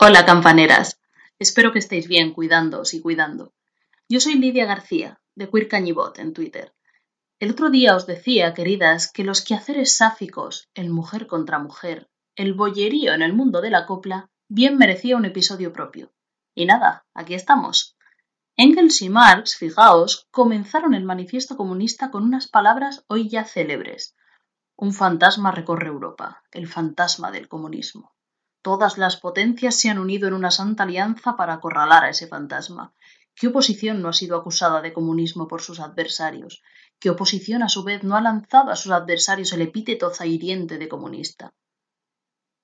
[0.00, 1.00] Hola, campaneras.
[1.40, 3.52] Espero que estéis bien cuidándoos y cuidando.
[4.08, 6.72] Yo soy Lidia García, de Queer Cañibot en Twitter.
[7.40, 12.54] El otro día os decía, queridas, que los quehaceres sáficos, el mujer contra mujer, el
[12.54, 16.12] bollerío en el mundo de la copla, bien merecía un episodio propio.
[16.54, 17.96] Y nada, aquí estamos.
[18.56, 24.14] Engels y Marx, fijaos, comenzaron el manifiesto comunista con unas palabras hoy ya célebres.
[24.76, 28.12] Un fantasma recorre Europa, el fantasma del comunismo.
[28.70, 32.92] Todas las potencias se han unido en una santa alianza para acorralar a ese fantasma.
[33.34, 36.62] ¿Qué oposición no ha sido acusada de comunismo por sus adversarios?
[37.00, 40.86] ¿Qué oposición a su vez no ha lanzado a sus adversarios el epíteto zahiriente de
[40.86, 41.54] comunista?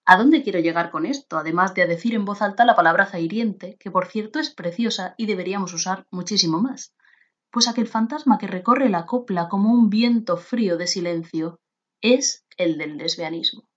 [0.05, 1.39] ¿A dónde quiero llegar con esto?
[1.39, 5.15] Además de a decir en voz alta la palabra zahiriente, que por cierto es preciosa
[5.17, 6.93] y deberíamos usar muchísimo más.
[7.51, 11.61] Pues aquel fantasma que recorre la copla como un viento frío de silencio
[12.03, 13.71] es el del lesbianismo.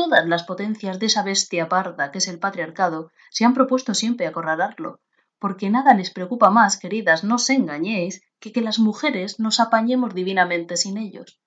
[0.00, 4.28] Todas las potencias de esa bestia parda que es el patriarcado se han propuesto siempre
[4.28, 5.00] acorralarlo,
[5.40, 10.14] porque nada les preocupa más, queridas, no os engañéis, que que las mujeres nos apañemos
[10.14, 11.40] divinamente sin ellos.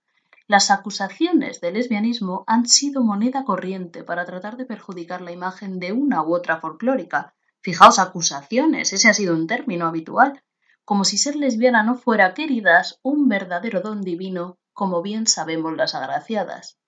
[0.48, 5.94] Las acusaciones de lesbianismo han sido moneda corriente para tratar de perjudicar la imagen de
[5.94, 7.34] una u otra folclórica.
[7.62, 10.44] Fijaos, acusaciones, ese ha sido un término habitual,
[10.84, 15.96] como si ser lesbiana no fuera, queridas, un verdadero don divino, como bien sabemos las
[15.96, 16.81] agraciadas.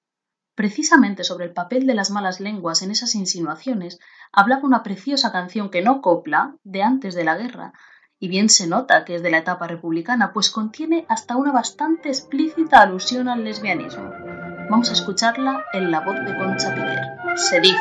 [0.56, 4.00] Precisamente sobre el papel de las malas lenguas en esas insinuaciones
[4.32, 7.74] hablaba una preciosa canción que no copla, de antes de la guerra,
[8.20, 12.10] y bien se nota que es de la etapa republicana, pues contiene hasta una bastante
[12.10, 14.12] explícita alusión al lesbianismo.
[14.70, 17.02] Vamos a escucharla en la voz de Concha Piquer.
[17.36, 17.78] Se dice.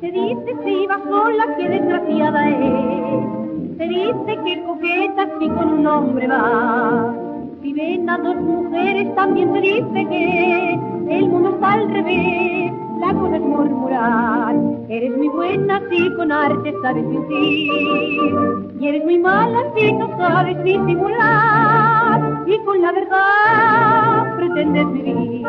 [0.00, 3.78] Se dice que iba sola, que desgraciada es.
[3.78, 7.28] Se dice que coqueta si con un hombre va
[7.62, 10.78] si ven a dos mujeres también se dice que
[11.10, 12.72] el mundo está al revés.
[13.00, 14.56] La cosa es murmurar.
[14.88, 18.72] Eres muy buena si con arte sabes mentir.
[18.80, 22.44] Y eres muy mala si no sabes disimular.
[22.46, 25.46] Y con la verdad pretendes vivir.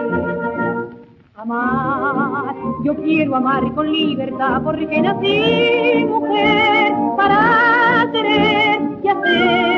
[1.36, 2.54] Amar,
[2.84, 9.69] yo quiero amar con libertad porque nací mujer para tener y hacer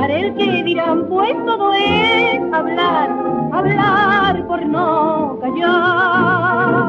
[0.00, 3.10] el que dirán, pues todo es hablar,
[3.52, 6.82] hablar por no callar.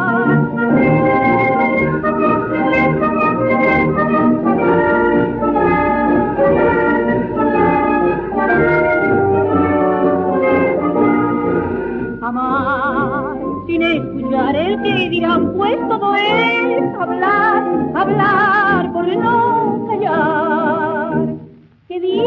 [12.21, 13.35] amar
[13.67, 17.63] sin escuchar el que dirán, pues todo es hablar,
[17.95, 19.62] hablar por no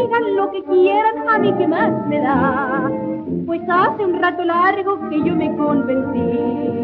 [0.01, 2.91] digan lo que quieran, a mí que más me da,
[3.45, 6.77] pues hace un rato largo que yo me convencí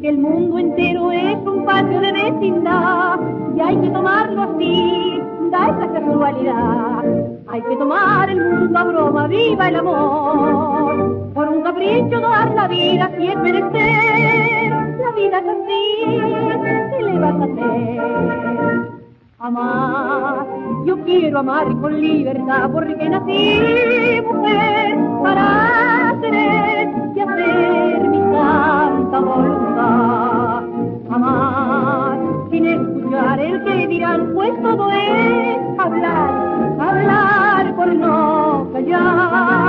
[0.00, 3.18] que el mundo entero es un patio de vecindad
[3.56, 7.04] y hay que tomarlo así, da esa casualidad.
[7.48, 12.68] Hay que tomar el mundo a broma, viva el amor por un capricho dar la
[12.68, 14.70] vida si es merecer.
[14.98, 18.95] La vida es así, ¿qué le vas a hacer?
[19.38, 20.46] Amar,
[20.86, 30.62] yo quiero amar con libertad porque nací mujer para tener y hacer mi santa voluntad.
[31.10, 32.18] Amar
[32.50, 39.65] sin escuchar el que dirán, pues todo es hablar, hablar por no callar.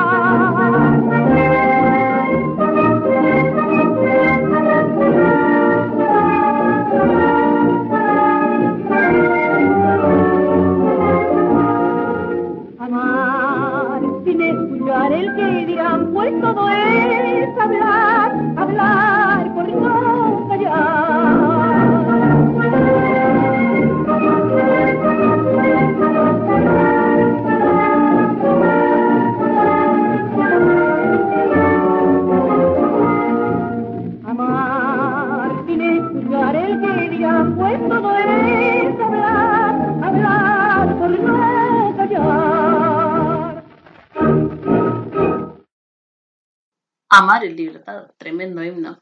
[47.55, 49.01] Libertad, tremendo himno.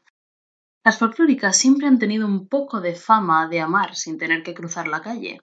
[0.86, 4.86] Las folclóricas siempre han tenido un poco de fama de amar sin tener que cruzar
[4.86, 5.40] la calle.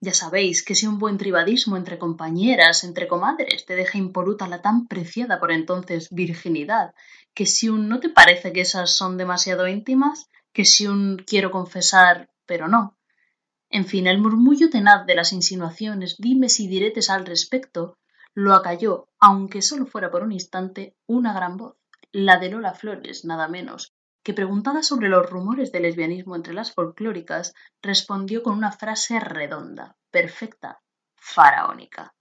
[0.00, 4.62] Ya sabéis que si un buen tribadismo entre compañeras, entre comadres, te deja impoluta la
[4.62, 6.92] tan preciada por entonces virginidad,
[7.34, 11.52] que si un no te parece que esas son demasiado íntimas, que si un quiero
[11.52, 12.98] confesar, pero no.
[13.68, 17.98] En fin, el murmullo tenaz de las insinuaciones, dimes y diretes al respecto,
[18.34, 21.79] lo acalló, aunque solo fuera por un instante, una gran voz
[22.12, 23.92] la de Lola Flores, nada menos,
[24.22, 29.96] que preguntada sobre los rumores de lesbianismo entre las folclóricas, respondió con una frase redonda,
[30.10, 30.80] perfecta,
[31.14, 32.14] faraónica.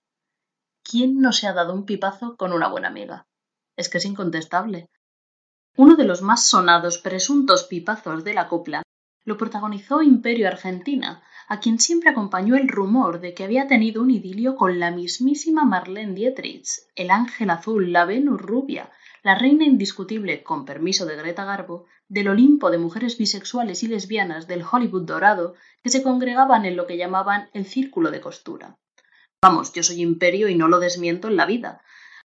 [0.84, 3.28] ¿Quién no se ha dado un pipazo con una buena amiga?
[3.76, 4.90] Es que es incontestable.
[5.76, 8.84] Uno de los más sonados presuntos pipazos de la copla
[9.26, 14.12] lo protagonizó Imperio Argentina, a quien siempre acompañó el rumor de que había tenido un
[14.12, 18.92] idilio con la mismísima Marlene Dietrich, el ángel azul, la Venus rubia,
[19.24, 24.48] la reina indiscutible, con permiso de Greta Garbo, del Olimpo de mujeres bisexuales y lesbianas
[24.48, 28.78] del Hollywood dorado que se congregaban en lo que llamaban el círculo de costura.
[29.42, 31.82] Vamos, yo soy imperio y no lo desmiento en la vida.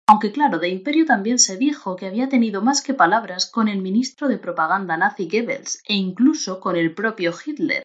[0.09, 3.81] Aunque claro, de imperio también se dijo que había tenido más que palabras con el
[3.81, 7.83] ministro de propaganda nazi Goebbels e incluso con el propio Hitler.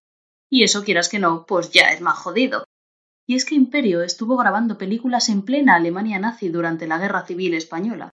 [0.49, 2.65] Y eso quieras que no, pues ya es más jodido.
[3.27, 7.55] Y es que Imperio estuvo grabando películas en plena Alemania nazi durante la Guerra Civil
[7.55, 8.11] Española.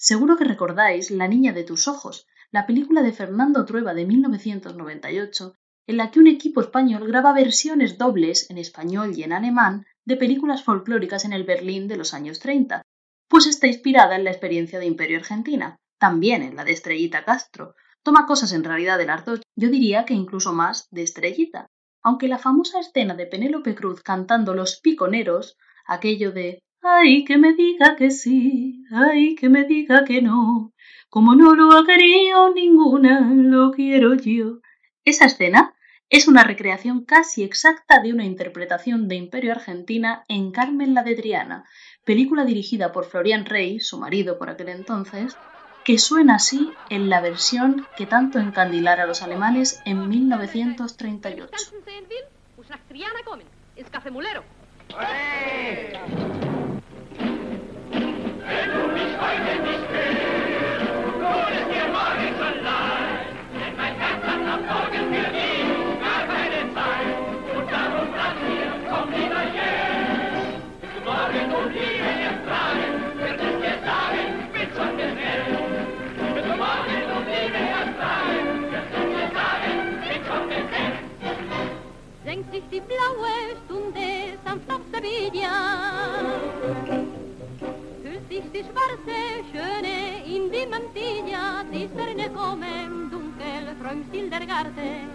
[0.00, 5.54] Seguro que recordáis La niña de tus ojos, la película de Fernando Trueba de 1998,
[5.88, 10.16] en la que un equipo español graba versiones dobles en español y en alemán de
[10.16, 12.82] películas folclóricas en el Berlín de los años 30,
[13.26, 17.74] pues está inspirada en la experiencia de Imperio Argentina, también en la de Estrellita Castro.
[18.04, 21.66] Toma cosas en realidad de las dos, yo diría que incluso más de Estrellita,
[22.02, 25.56] aunque la famosa escena de Penélope Cruz cantando Los Piconeros,
[25.86, 30.72] aquello de Ay, que me diga que sí, ay, que me diga que no.
[31.08, 34.60] Como no lo ha querido ninguna, lo quiero yo.
[35.04, 35.74] Esa escena
[36.10, 41.14] es una recreación casi exacta de una interpretación de Imperio Argentina en Carmen la de
[41.16, 41.64] Triana,
[42.04, 45.36] película dirigida por Florian Rey, su marido por aquel entonces,
[45.84, 51.52] que suena así en la versión que tanto encandilara a los alemanes en 1938.
[82.24, 86.37] Senkt sich die blaue Stunde sanft auf Sevilla.
[88.88, 95.08] Sich die schwarze Schöne in die Mantilla, die Sterne kommen dunkel vom Stil der Garten.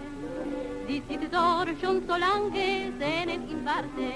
[0.88, 4.14] Sie sitzt dort schon so lange, sehnen im Warten.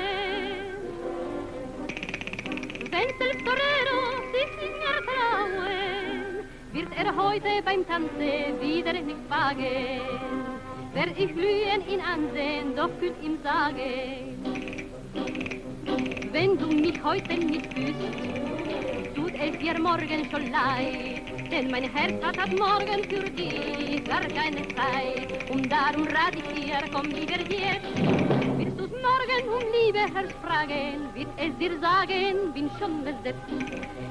[2.90, 4.00] wenn selbst Torero
[4.32, 8.30] sich nicht ertrauen, wird er heute beim Tanze
[8.60, 10.41] wieder nicht wagen.
[10.94, 14.36] Wer ich glühen ihn ansehen, doch könnt ihm sagen,
[16.32, 18.12] wenn du mich heute nicht küsst,
[19.14, 21.22] tut es dir morgen schon leid.
[21.50, 25.28] Denn mein Herz hat ab morgen für dich gar keine Zeit.
[25.48, 27.88] Und darum rat ich dir, komm lieber jetzt.
[28.58, 33.48] Wirst du's morgen um Liebe Herz fragen, wird es dir sagen, bin schon besetzt.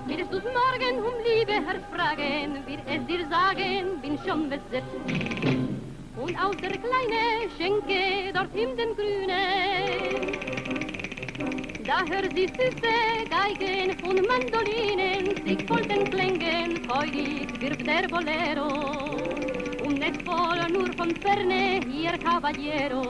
[0.07, 5.60] Wirst du's morgen um Liebe Herz fragen, wird es dir sagen, bin schon besetzt.
[6.21, 10.37] Und aus der kleine Schenke dort in den Grünen,
[11.83, 12.93] da hört sie süße
[13.27, 18.67] Geigen und Mandolinen, sich voll den Klängen freudig wirft der Bolero.
[19.83, 23.01] Und es voll nur von Ferne hier Caballero.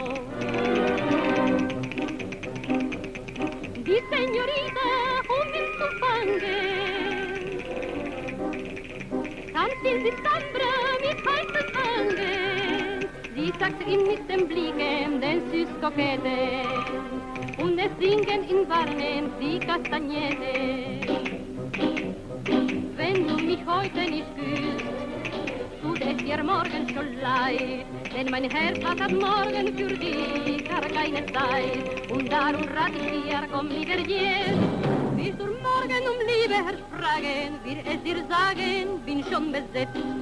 [3.76, 4.90] Die Señorita,
[5.28, 6.72] um ihn zu fangen,
[9.84, 10.12] in die
[13.62, 16.66] sagt ihm mit dem Blicken, den süß Kokette,
[17.62, 20.54] und es singen in Warnen die Kastagnette.
[22.98, 24.84] Wenn du mich heute nicht küsst,
[25.84, 30.82] tut es dir morgen schon leid, denn mein Herz hat ab morgen für dich gar
[30.82, 32.10] keine Zeit.
[32.10, 34.58] Und darum rat ich dir, komm lieber jetzt,
[35.16, 40.21] willst du morgen um Liebe Herr fragen, wird es dir sagen, bin schon besetzt.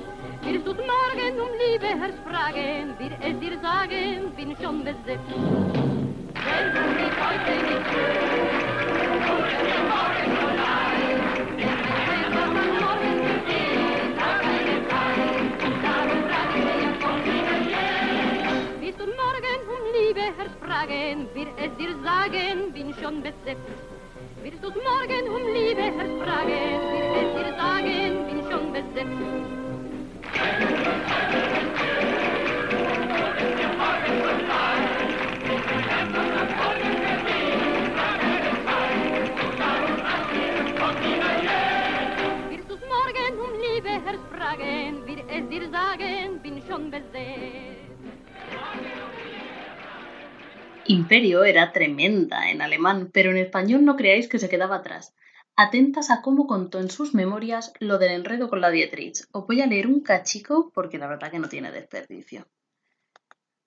[0.51, 5.29] Ihr tut morgen um Liebe herfragen, wir es dir sagen, bin schon besetzt.
[6.43, 12.29] Wenn du mich heute nicht hörst, und wenn der Morgen schon rein, ist mir schwer,
[12.33, 12.69] was man
[14.41, 18.81] keine Zeit, und darum fragen wir von dir jetzt.
[18.81, 23.77] Wir tut morgen um Liebe herfragen, wir es dir sagen, bin schon besetzt.
[24.41, 29.68] Wir tut morgen um Liebe herfragen, wir es dir sagen, bin schon besetzt.
[50.85, 55.15] Imperio era tremenda en alemán, pero en español no creáis que se quedaba atrás.
[55.61, 59.25] Atentas a cómo contó en sus memorias lo del enredo con la Dietrich.
[59.33, 62.47] Os voy a leer un cachico porque la verdad que no tiene desperdicio.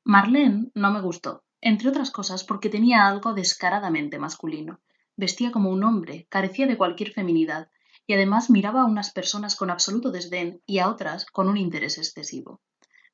[0.03, 4.81] Marlene no me gustó, entre otras cosas porque tenía algo descaradamente masculino.
[5.19, 7.69] Vestía como un hombre, carecía de cualquier feminidad,
[8.07, 11.99] y además miraba a unas personas con absoluto desdén y a otras con un interés
[11.99, 12.63] excesivo.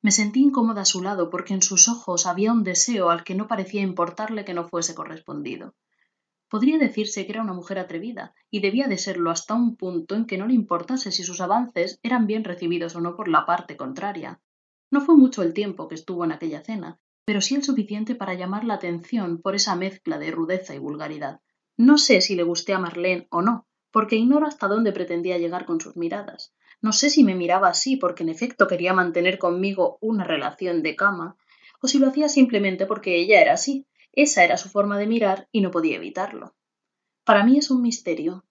[0.01, 3.35] Me sentí incómoda a su lado porque en sus ojos había un deseo al que
[3.35, 5.75] no parecía importarle que no fuese correspondido.
[6.49, 10.25] Podría decirse que era una mujer atrevida, y debía de serlo hasta un punto en
[10.25, 13.77] que no le importase si sus avances eran bien recibidos o no por la parte
[13.77, 14.41] contraria.
[14.89, 18.33] No fue mucho el tiempo que estuvo en aquella cena, pero sí el suficiente para
[18.33, 21.41] llamar la atención por esa mezcla de rudeza y vulgaridad.
[21.77, 25.65] No sé si le gusté a Marlene o no, porque ignoro hasta dónde pretendía llegar
[25.65, 26.53] con sus miradas.
[26.81, 30.95] No sé si me miraba así porque en efecto quería mantener conmigo una relación de
[30.95, 31.37] cama,
[31.81, 35.47] o si lo hacía simplemente porque ella era así, esa era su forma de mirar
[35.51, 36.55] y no podía evitarlo.
[37.23, 38.45] Para mí es un misterio.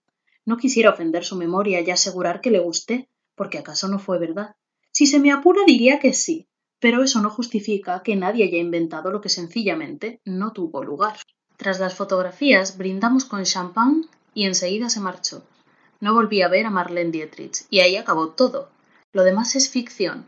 [0.45, 4.57] No quisiera ofender su memoria y asegurar que le gusté, porque acaso no fue verdad.
[4.93, 6.49] Si se me apura diría que sí,
[6.81, 11.19] pero eso no justifica que nadie haya inventado lo que sencillamente no tuvo lugar.
[11.57, 15.43] Tras las fotografías brindamos con champán y enseguida se marchó.
[16.00, 18.71] No volví a ver a Marlene Dietrich, y ahí acabó todo.
[19.12, 20.27] Lo demás es ficción,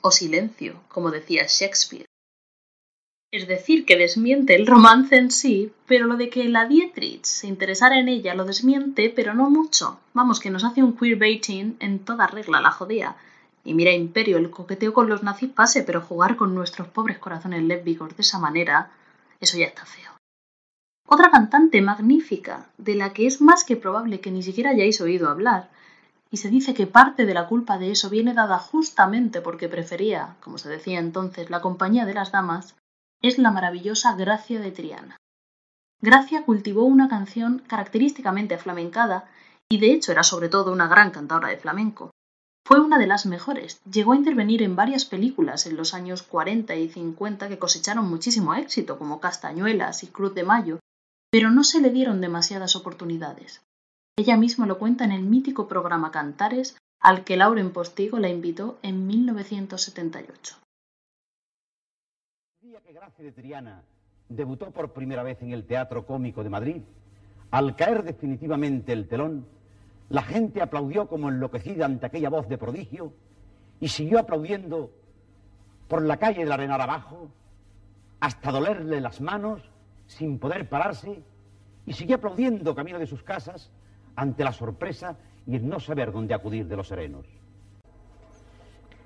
[0.00, 2.06] o silencio, como decía Shakespeare.
[3.34, 7.48] Es decir, que desmiente el romance en sí, pero lo de que la Dietrich se
[7.48, 9.98] interesara en ella lo desmiente, pero no mucho.
[10.12, 13.16] Vamos, que nos hace un queerbaiting en toda regla, la jodía.
[13.64, 17.64] Y mira, Imperio, el coqueteo con los nazis pase, pero jugar con nuestros pobres corazones
[17.64, 18.92] lésbicos de esa manera,
[19.40, 20.12] eso ya está feo.
[21.08, 25.28] Otra cantante magnífica, de la que es más que probable que ni siquiera hayáis oído
[25.28, 25.70] hablar,
[26.30, 30.36] y se dice que parte de la culpa de eso viene dada justamente porque prefería,
[30.38, 32.76] como se decía entonces, la compañía de las damas,
[33.22, 35.16] es la maravillosa Gracia de Triana.
[36.00, 39.30] Gracia cultivó una canción característicamente aflamencada
[39.68, 42.10] y de hecho era sobre todo una gran cantadora de flamenco.
[42.66, 46.74] Fue una de las mejores, llegó a intervenir en varias películas en los años 40
[46.76, 50.80] y 50 que cosecharon muchísimo éxito, como Castañuelas y Cruz de Mayo,
[51.30, 53.60] pero no se le dieron demasiadas oportunidades.
[54.16, 58.78] Ella misma lo cuenta en el mítico programa Cantares al que Lauren Postigo la invitó
[58.82, 60.56] en 1978.
[62.64, 63.82] Día que Gracia de Triana
[64.26, 66.80] debutó por primera vez en el Teatro Cómico de Madrid,
[67.50, 69.46] al caer definitivamente el telón,
[70.08, 73.12] la gente aplaudió como enloquecida ante aquella voz de prodigio
[73.80, 74.90] y siguió aplaudiendo
[75.88, 77.28] por la calle de la Arenal abajo
[78.20, 79.60] hasta dolerle las manos
[80.06, 81.22] sin poder pararse
[81.84, 83.70] y siguió aplaudiendo camino de sus casas
[84.16, 87.26] ante la sorpresa y el no saber dónde acudir de los serenos.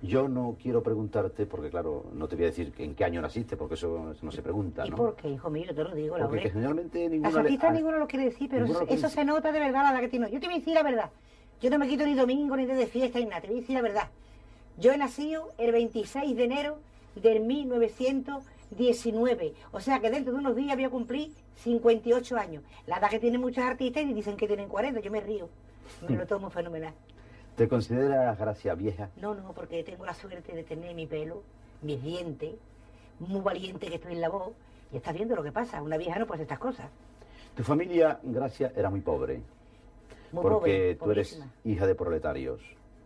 [0.01, 3.57] Yo no quiero preguntarte, porque claro, no te voy a decir en qué año naciste,
[3.57, 4.97] porque eso, no se pregunta, ¿Y ¿no?
[4.97, 5.65] por qué, hijo mío?
[5.67, 7.31] Yo te lo digo, la Porque generalmente ninguna...
[7.31, 9.83] Las le- artistas ah, ninguno lo quiere decir, pero ninguno eso se nota de verdad
[9.83, 10.31] la edad que tiene.
[10.31, 11.11] Yo te voy a decir la verdad.
[11.61, 13.41] Yo no me quito ni domingo ni de fiesta ni nada.
[13.41, 14.09] Te voy a decir la verdad.
[14.79, 16.79] Yo he nacido el 26 de enero
[17.17, 19.55] del 1919.
[19.73, 21.33] O sea que dentro de unos días voy a cumplir
[21.65, 22.63] 58 años.
[22.87, 25.01] La edad que tienen muchos artistas y dicen que tienen 40.
[25.01, 25.49] Yo me río.
[26.09, 26.95] Me lo tomo fenomenal.
[27.59, 29.11] ¿Te consideras, Gracia, vieja?
[29.17, 31.43] No, no, porque tengo la suerte de tener mi pelo,
[31.83, 32.55] mis dientes,
[33.19, 34.53] muy valiente que estoy en la voz.
[34.93, 35.83] Y estás viendo lo que pasa.
[35.83, 36.87] Una vieja no puede hacer estas cosas.
[37.57, 39.43] Tu familia, Gracia, era muy pobre,
[40.31, 42.61] Muy porque pobre, tú eres hija de proletarios.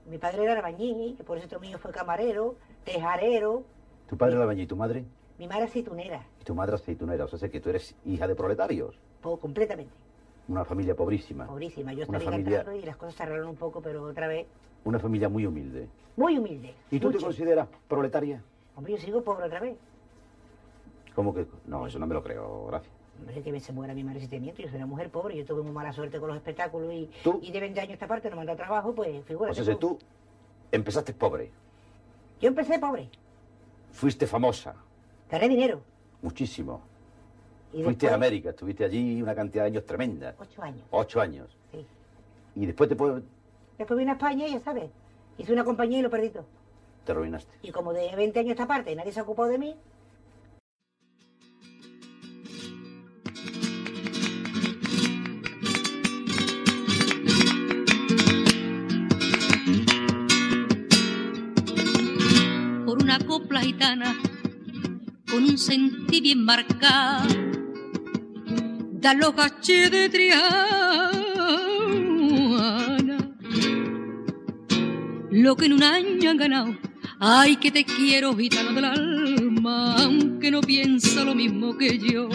[0.07, 3.63] Mi padre era albañil, por eso otro mío fue camarero, tejarero.
[4.07, 5.05] Tu padre era albañil y tu madre,
[5.39, 7.25] Mi madre aceitunera, y tu madre aceitunera.
[7.25, 8.95] O sea, que tú eres hija de proletarios.
[9.23, 9.93] po- completamente,
[10.53, 11.47] Una familia pobrísima.
[11.47, 11.95] pobrísima.
[11.95, 14.47] Yo Una estaba familia- cantando y las cosas se arreglaron un poco, pero otra vez,
[14.85, 15.89] Una familia muy humilde.
[16.17, 16.75] muy humilde.
[16.91, 18.43] ¿Y tú te consideras proletaria?
[18.77, 19.77] Hombre, yo sigo pobre otra vez.
[21.15, 21.47] ¿Cómo que?
[21.67, 22.91] No, eso no me lo creo, Gracia.
[23.19, 24.61] Hombre, que se muera mi madre si te miento.
[24.61, 27.39] Yo soy una mujer pobre, yo tuve muy mala suerte con los espectáculos y, ¿Tú?
[27.43, 29.53] y de 20 años esta parte no me han dado trabajo, pues figúrate.
[29.59, 29.99] O sea, si tú
[30.71, 31.51] empezaste pobre,
[32.43, 33.09] Yo empecé pobre,
[33.91, 34.75] fuiste famosa,
[35.31, 35.81] gané dinero.
[36.21, 36.83] muchísimo.
[37.73, 40.35] Y Fuiste a América, estuviste allí una cantidad de años tremenda.
[40.39, 41.57] Ocho años, Ocho años.
[41.73, 41.87] sí.
[42.55, 43.23] Y después te, puedo-
[43.79, 44.91] Después vine a España y ya sabes,
[45.39, 46.45] hice una compañía y lo perdí todo.
[47.05, 47.51] te arruinaste.
[47.63, 49.75] Y como de 20 años esta parte nadie se ha ocupado de mí,
[62.85, 64.15] por una copla gitana
[65.31, 67.29] con un sentí bien marcado.
[69.03, 69.35] Da los
[69.67, 71.11] de Triana,
[75.33, 76.79] lo que en un año han ganado
[77.19, 82.29] Ay, que te quiero, gitano del alma, aunque no piensa lo mismo que yo.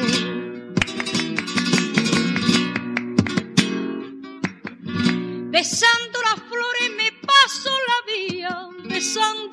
[5.51, 9.46] Besando las flores me paso la vía, besando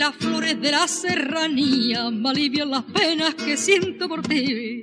[0.00, 4.82] las flores de la serranía me alivian las penas que siento por ti.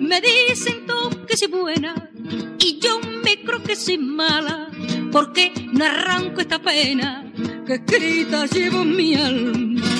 [0.00, 2.10] Me dicen tú que soy buena
[2.58, 4.72] y yo me creo que soy mala,
[5.12, 7.32] porque no arranco esta pena
[7.64, 9.95] que escrita llevo en mi alma.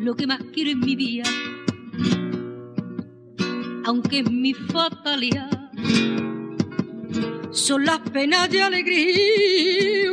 [0.00, 1.24] Lo que más quiero en mi vida,
[3.84, 5.70] aunque es mi fatalidad,
[7.50, 10.10] son las penas de alegría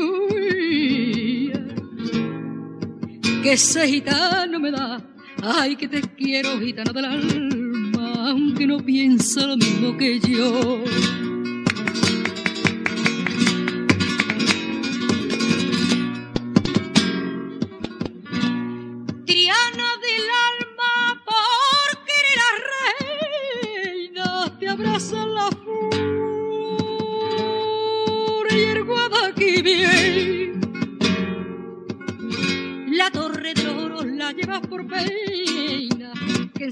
[3.41, 5.01] que ese gitano me da.
[5.41, 10.83] Ay, que te quiero, gitano del alma, aunque no piensa lo mismo que yo.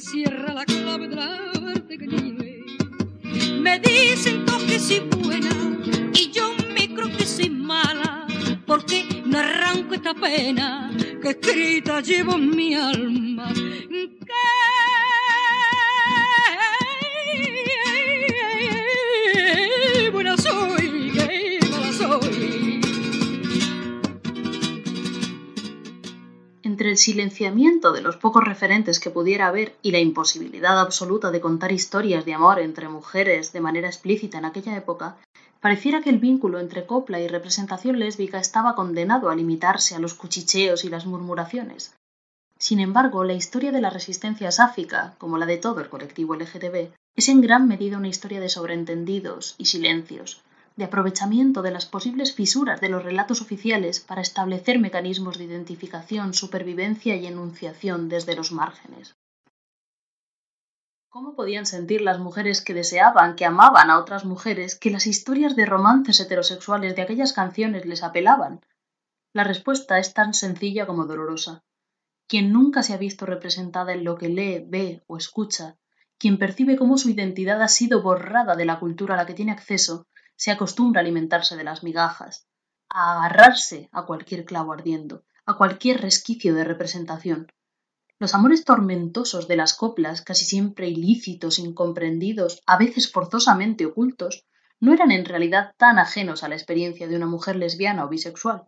[0.05, 2.63] Encierra la clave de la que vive.
[3.59, 5.49] Me dicen todos que soy buena
[6.13, 8.27] y yo me creo que soy mala,
[8.67, 10.91] porque no arranco esta pena
[11.21, 13.51] que escrita llevo en mi alma.
[13.51, 14.19] Qué
[26.95, 31.73] el silenciamiento de los pocos referentes que pudiera haber y la imposibilidad absoluta de contar
[31.73, 35.17] historias de amor entre mujeres de manera explícita en aquella época,
[35.59, 40.13] pareciera que el vínculo entre copla y representación lésbica estaba condenado a limitarse a los
[40.13, 41.93] cuchicheos y las murmuraciones.
[42.57, 46.93] Sin embargo, la historia de la resistencia sáfica, como la de todo el colectivo LGTB,
[47.17, 50.41] es en gran medida una historia de sobreentendidos y silencios,
[50.75, 56.33] de aprovechamiento de las posibles fisuras de los relatos oficiales para establecer mecanismos de identificación,
[56.33, 59.15] supervivencia y enunciación desde los márgenes.
[61.09, 65.55] ¿Cómo podían sentir las mujeres que deseaban, que amaban a otras mujeres, que las historias
[65.55, 68.59] de romances heterosexuales de aquellas canciones les apelaban?
[69.31, 71.63] La respuesta es tan sencilla como dolorosa.
[72.27, 75.77] Quien nunca se ha visto representada en lo que lee, ve o escucha,
[76.17, 79.53] quien percibe cómo su identidad ha sido borrada de la cultura a la que tiene
[79.53, 82.47] acceso, se acostumbra a alimentarse de las migajas,
[82.89, 87.51] a agarrarse a cualquier clavo ardiendo, a cualquier resquicio de representación.
[88.17, 94.45] Los amores tormentosos de las coplas, casi siempre ilícitos, incomprendidos, a veces forzosamente ocultos,
[94.79, 98.65] no eran en realidad tan ajenos a la experiencia de una mujer lesbiana o bisexual.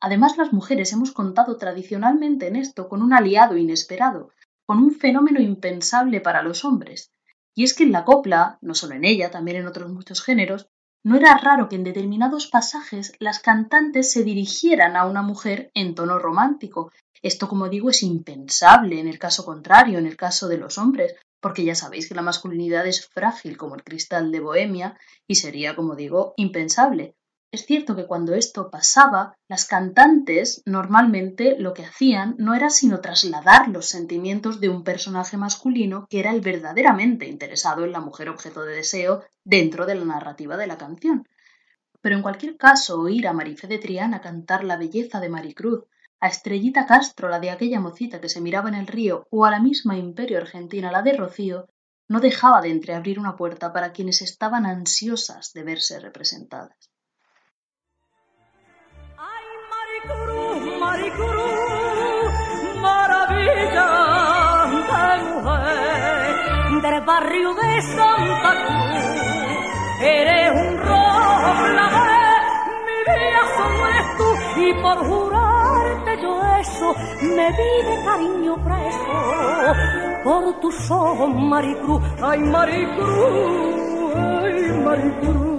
[0.00, 4.30] Además, las mujeres hemos contado tradicionalmente en esto con un aliado inesperado,
[4.66, 7.13] con un fenómeno impensable para los hombres,
[7.54, 10.68] y es que en la copla, no solo en ella, también en otros muchos géneros,
[11.04, 15.94] no era raro que en determinados pasajes las cantantes se dirigieran a una mujer en
[15.94, 16.92] tono romántico.
[17.22, 21.14] Esto, como digo, es impensable en el caso contrario, en el caso de los hombres,
[21.40, 25.76] porque ya sabéis que la masculinidad es frágil como el cristal de Bohemia y sería,
[25.76, 27.16] como digo, impensable.
[27.54, 33.00] Es cierto que cuando esto pasaba, las cantantes normalmente lo que hacían no era sino
[33.00, 38.28] trasladar los sentimientos de un personaje masculino que era el verdaderamente interesado en la mujer
[38.28, 41.28] objeto de deseo dentro de la narrativa de la canción.
[42.00, 45.84] Pero en cualquier caso, oír a Marifé de Triana cantar la belleza de Maricruz,
[46.18, 49.52] a Estrellita Castro la de aquella mocita que se miraba en el río, o a
[49.52, 51.68] la misma Imperio Argentina la de Rocío,
[52.08, 56.90] no dejaba de entreabrir una puerta para quienes estaban ansiosas de verse representadas.
[60.94, 62.32] Maricruz,
[62.80, 63.88] maravilla
[65.32, 69.02] mujer del barrio de Santa Cruz.
[70.00, 71.86] Eres un roble,
[72.86, 74.28] mi vida solo eres tú
[74.60, 76.88] y por jurarte yo eso
[77.22, 79.14] me de cariño preso
[80.22, 85.53] por tus ojos, Maricruz, ay Maricruz, ay Maricruz.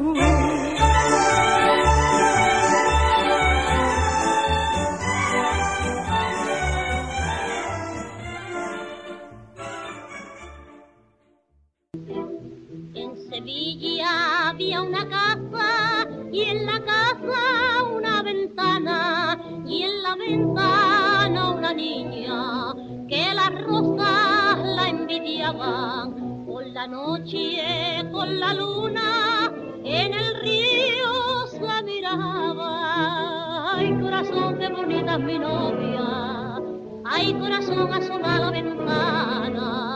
[13.35, 21.73] Sevilla había una casa y en la casa una ventana y en la ventana una
[21.73, 22.73] niña
[23.09, 26.45] que las rosas la envidiaban.
[26.45, 29.51] Por la noche con la luna
[29.83, 33.75] en el río se miraba.
[33.75, 36.61] Ay corazón qué bonita es mi novia.
[37.03, 39.94] Ay corazón asoma la ventana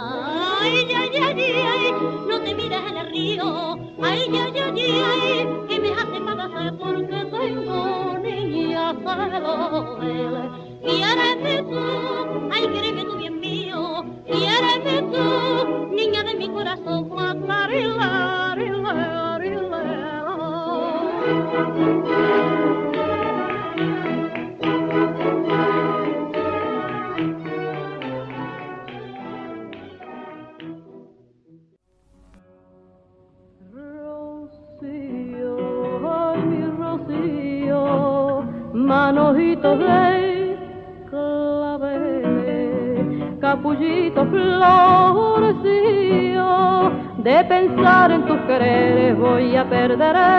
[0.62, 1.42] ay ay ay
[1.74, 1.92] ay
[2.28, 3.78] no te mires en el río.
[4.02, 10.50] Ay ay ay ay que me hace padecer porque tengo niña celos
[10.82, 11.80] Quiéreme tú,
[12.52, 17.10] ay, quiéreme tú bien mío, quiéreme tú, niña de mi corazón,
[21.60, 22.69] Rocío,
[50.00, 50.39] voy a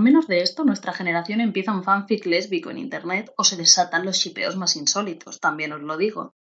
[0.00, 4.16] Menos de esto, nuestra generación empieza un fanfic lésbico en internet o se desatan los
[4.16, 6.34] shipeos más insólitos, también os lo digo.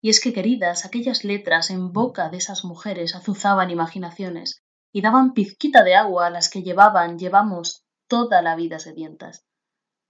[0.00, 4.62] Y es que, queridas, aquellas letras en boca de esas mujeres azuzaban imaginaciones
[4.92, 9.44] y daban pizquita de agua a las que llevaban, llevamos toda la vida sedientas.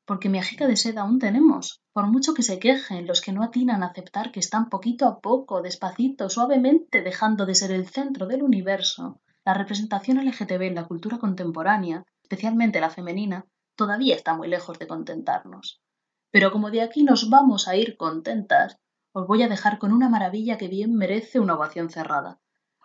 [0.04, 3.82] Porque miajica de seda aún tenemos, por mucho que se quejen los que no atinan
[3.82, 8.42] a aceptar que están poquito a poco, despacito, suavemente dejando de ser el centro del
[8.42, 13.44] universo, la representación LGTB en la cultura contemporánea, especialmente la femenina,
[13.76, 15.82] todavía está muy lejos de contentarnos.
[16.30, 18.78] Pero como de aquí nos vamos a ir contentas,
[19.12, 22.40] os voy a dejar con una maravilla que bien merece una ovación cerrada.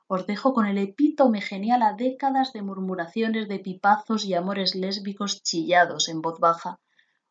[0.07, 5.41] Os dejo con el epítome genial a décadas de murmuraciones de pipazos y amores lésbicos
[5.43, 6.81] chillados en voz baja.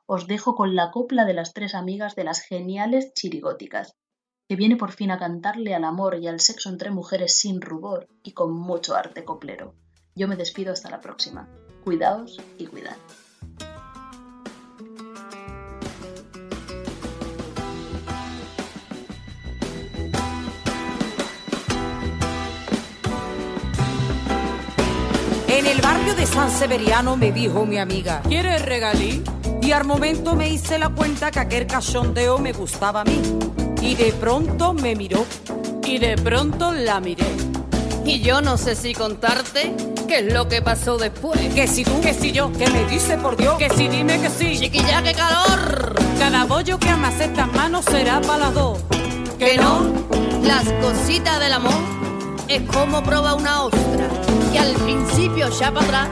[0.06, 3.94] Os dejo con la copla de las tres amigas de las geniales chirigóticas,
[4.48, 8.08] que viene por fin a cantarle al amor y al sexo entre mujeres sin rubor
[8.22, 9.74] y con mucho arte coplero.
[10.14, 11.46] Yo me despido hasta la próxima.
[11.86, 12.96] Cuidaos y cuidad.
[25.46, 29.22] En el barrio de San Severiano me dijo mi amiga, ¿quieres regalí?
[29.62, 33.22] Y al momento me hice la cuenta que aquel cachondeo me gustaba a mí.
[33.80, 35.24] Y de pronto me miró.
[35.84, 37.55] Y de pronto la miré.
[38.06, 39.74] Y yo no sé si contarte
[40.06, 41.40] qué es lo que pasó después.
[41.54, 44.30] Que si tú, que si yo, que me dice por Dios, Que si dime que
[44.30, 44.58] sí.
[44.58, 45.96] Chiquilla, qué calor.
[46.18, 48.78] cada bollo que amase estas manos será para las dos.
[49.38, 49.86] Que no,
[50.42, 51.74] las cositas del amor
[52.48, 54.08] es como proba una ostra.
[54.52, 56.08] Que al principio ya para atrás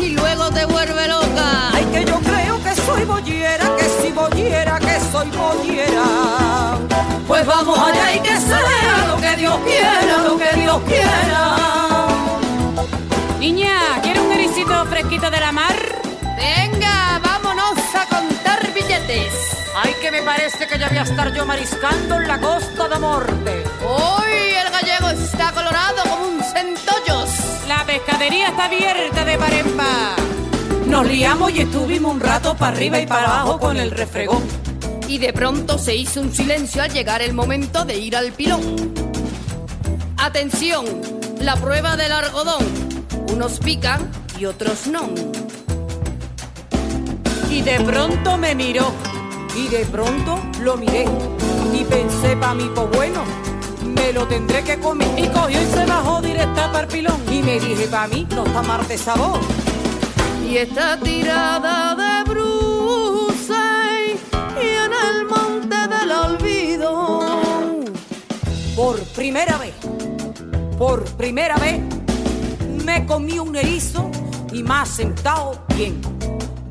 [0.00, 1.70] y luego te vuelve loca.
[1.72, 6.78] Ay, que yo creo que soy bollera, que si bollera, que soy bollera.
[7.26, 11.56] Pues vamos allá y que sea lo que Dios quiera, lo que Dios quiera.
[13.38, 15.76] Niña, ¿quieres un ericito fresquito de la mar?
[16.36, 19.32] Venga, vámonos a contar billetes.
[19.76, 22.98] Ay, que me parece que ya voy a estar yo mariscando en la costa de
[22.98, 23.64] Morte.
[23.84, 27.30] Hoy el gallego está colorado como un centollos.
[27.68, 30.37] La pescadería está abierta de par en par.
[30.88, 34.42] Nos liamos y estuvimos un rato para arriba y para abajo con el refregón.
[35.06, 38.94] Y de pronto se hizo un silencio al llegar el momento de ir al pilón.
[40.16, 40.86] Atención,
[41.40, 42.64] la prueba del algodón.
[43.32, 45.10] Unos pican y otros no.
[47.50, 48.90] Y de pronto me miró.
[49.54, 51.04] Y de pronto lo miré.
[51.74, 53.24] Y pensé pa' mí, pues bueno,
[53.84, 55.08] me lo tendré que comer.
[55.18, 57.20] Y cogió y se bajó directa para el pilón.
[57.30, 59.38] Y me dije, pa' mí no está mar de sabor.
[60.48, 64.18] Y está tirada de bruces
[64.56, 67.18] y en el monte del olvido.
[68.74, 69.74] Por primera vez,
[70.78, 71.82] por primera vez,
[72.82, 74.10] me comí un erizo
[74.50, 76.00] y me ha sentado bien.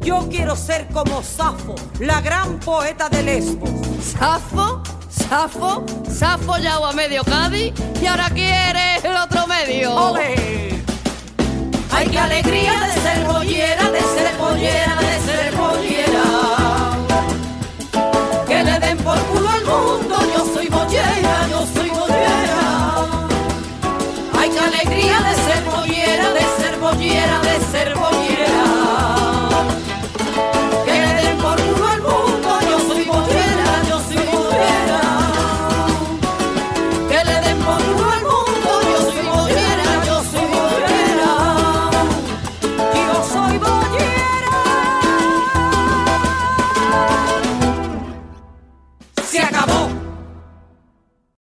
[0.02, 3.70] Yo quiero ser como Safo, la gran poeta de Lesbos.
[4.02, 9.94] Safo, Safo, Safo ya a medio Cádiz y ahora quiere el otro medio.
[9.94, 10.67] ¡Ole!
[11.98, 16.26] Ay, qué alegría de ser pollera, de ser pollera, de ser pollera.
[18.48, 22.62] Que le den por culo al mundo, yo soy pollera, yo soy pollera.
[24.40, 28.47] Ay, qué alegría de ser pollera, de ser pollera, de ser pollera.